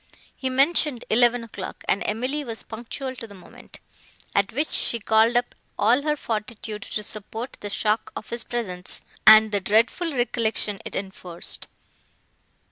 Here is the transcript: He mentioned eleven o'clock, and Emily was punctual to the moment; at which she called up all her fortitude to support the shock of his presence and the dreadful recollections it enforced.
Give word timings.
He 0.35 0.49
mentioned 0.49 1.05
eleven 1.11 1.43
o'clock, 1.43 1.83
and 1.87 2.01
Emily 2.07 2.43
was 2.43 2.63
punctual 2.63 3.15
to 3.17 3.27
the 3.27 3.35
moment; 3.35 3.79
at 4.33 4.51
which 4.51 4.71
she 4.71 4.97
called 4.99 5.37
up 5.37 5.53
all 5.77 6.01
her 6.01 6.15
fortitude 6.15 6.81
to 6.81 7.03
support 7.03 7.55
the 7.59 7.69
shock 7.69 8.11
of 8.15 8.31
his 8.31 8.43
presence 8.43 9.01
and 9.27 9.51
the 9.51 9.59
dreadful 9.59 10.11
recollections 10.13 10.79
it 10.85 10.95
enforced. 10.95 11.67